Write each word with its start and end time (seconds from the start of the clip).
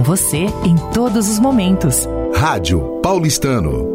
Com 0.00 0.04
você 0.04 0.46
em 0.64 0.76
todos 0.94 1.28
os 1.28 1.38
momentos. 1.38 2.08
Rádio 2.34 3.00
Paulistano. 3.02 3.86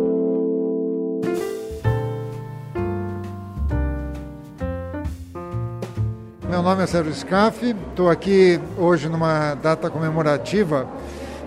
Meu 6.47 6.61
nome 6.61 6.83
é 6.83 6.85
Sérgio 6.85 7.11
Scaff, 7.11 7.75
estou 7.89 8.11
aqui 8.11 8.61
hoje 8.77 9.09
numa 9.09 9.55
data 9.55 9.89
comemorativa 9.89 10.87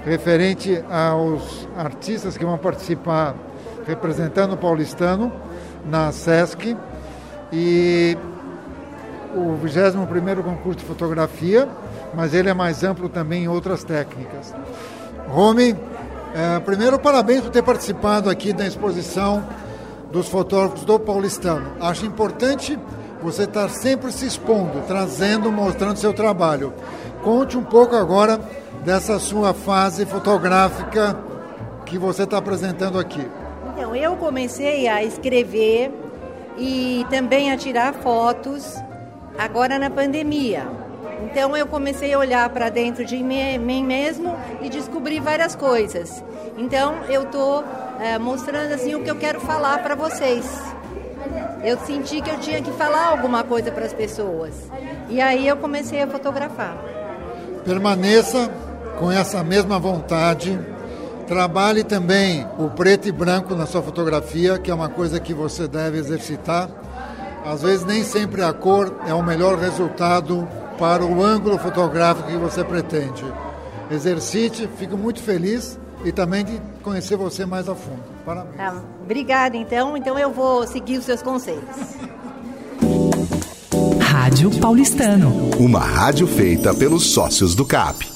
referente 0.05 0.83
aos 0.91 1.69
artistas 1.77 2.37
que 2.37 2.45
vão 2.45 2.59
participar 2.59 3.37
representando 3.87 4.55
o 4.55 4.57
paulistano 4.57 5.33
na 5.87 6.11
SESC 6.11 6.77
e 7.53 8.19
o 9.35 9.59
21º 9.63 10.43
concurso 10.43 10.79
de 10.79 10.85
fotografia, 10.85 11.69
mas 12.15 12.35
ele 12.35 12.49
é 12.49 12.55
mais 12.55 12.83
amplo 12.83 13.09
também 13.09 13.45
em 13.45 13.49
outras 13.49 13.85
técnicas. 13.85 14.55
Rome, 15.29 15.77
é, 16.35 16.61
primeiro 16.61 16.99
parabéns 16.99 17.43
por 17.43 17.51
ter 17.51 17.63
participado 17.63 18.31
aqui 18.31 18.53
da 18.53 18.67
exposição 18.67 19.45
dos 20.11 20.29
fotógrafos 20.29 20.85
do 20.85 20.99
paulistano. 20.99 21.73
Acho 21.81 22.07
importante 22.07 22.79
você 23.23 23.45
está 23.45 23.69
sempre 23.69 24.13
se 24.13 24.27
expondo, 24.27 24.83
trazendo, 24.87 25.51
mostrando 25.51 25.97
seu 25.97 26.13
trabalho. 26.13 26.73
Conte 27.23 27.57
um 27.57 27.65
pouco 27.65 27.97
agora 27.97 28.41
dessa 28.85 29.19
sua 29.19 29.53
fase 29.53 30.07
fotográfica 30.07 31.19
que 31.85 31.99
você 31.99 32.23
está 32.23 32.39
apresentando 32.39 32.99
aqui. 32.99 33.27
Então, 33.73 33.95
eu 33.95 34.17
comecei 34.17 34.87
a 34.89 35.03
escrever 35.03 35.93
e 36.57 37.05
também 37.11 37.51
a 37.53 37.57
tirar 37.57 37.95
fotos 37.95 38.77
agora 39.39 39.79
na 39.79 39.89
pandemia. 39.89 40.67
Então 41.23 41.57
eu 41.57 41.67
comecei 41.67 42.13
a 42.13 42.19
olhar 42.19 42.49
para 42.51 42.69
dentro 42.69 43.05
de 43.05 43.17
mim 43.17 43.85
mesmo 43.85 44.37
e 44.61 44.69
descobri 44.69 45.21
várias 45.21 45.55
coisas. 45.55 46.23
Então 46.57 47.05
eu 47.09 47.23
estou 47.23 47.65
é, 48.01 48.19
mostrando 48.19 48.73
assim 48.73 48.95
o 48.95 49.03
que 49.03 49.11
eu 49.11 49.17
quero 49.17 49.41
falar 49.41 49.79
para 49.83 49.95
vocês 49.95 50.45
eu 51.63 51.77
senti 51.85 52.21
que 52.21 52.31
eu 52.31 52.39
tinha 52.39 52.63
que 52.63 52.71
falar 52.73 53.09
alguma 53.09 53.43
coisa 53.43 53.71
para 53.71 53.85
as 53.85 53.93
pessoas. 53.93 54.55
E 55.09 55.21
aí 55.21 55.47
eu 55.47 55.57
comecei 55.57 56.03
a 56.03 56.07
fotografar. 56.07 56.77
Permaneça 57.65 58.51
com 58.99 59.11
essa 59.11 59.43
mesma 59.43 59.79
vontade. 59.79 60.59
Trabalhe 61.27 61.85
também 61.85 62.47
o 62.59 62.71
preto 62.71 63.09
e 63.09 63.13
branco 63.13 63.55
na 63.55 63.67
sua 63.67 63.83
fotografia, 63.83 64.59
que 64.59 64.71
é 64.71 64.75
uma 64.75 64.89
coisa 64.89 65.21
que 65.21 65.35
você 65.35 65.69
deve 65.69 65.99
exercitar. 65.99 66.71
Às 67.49 67.63
vezes 67.63 67.87
nem 67.87 68.05
sempre 68.05 68.43
a 68.43 68.53
cor 68.53 68.95
é 69.07 69.15
o 69.15 69.23
melhor 69.23 69.59
resultado 69.59 70.47
para 70.79 71.03
o 71.03 71.25
ângulo 71.25 71.59
fotográfico 71.59 72.29
que 72.29 72.37
você 72.37 72.63
pretende. 72.63 73.25
Exercite, 73.91 74.69
fico 74.77 74.99
muito 74.99 75.23
feliz 75.23 75.79
e 76.05 76.13
também 76.13 76.45
de 76.45 76.61
conhecer 76.83 77.17
você 77.17 77.47
mais 77.47 77.67
a 77.67 77.75
fundo. 77.75 78.03
Parabéns. 78.27 78.61
Ah, 78.61 78.83
obrigada, 79.03 79.57
então. 79.57 79.97
Então 79.97 80.19
eu 80.19 80.31
vou 80.31 80.67
seguir 80.67 80.99
os 80.99 81.07
seus 81.07 81.23
conselhos. 81.23 81.65
Rádio 83.99 84.51
Paulistano. 84.61 85.51
Uma 85.59 85.81
rádio 85.81 86.27
feita 86.27 86.75
pelos 86.75 87.07
sócios 87.07 87.55
do 87.55 87.65
CAP. 87.65 88.08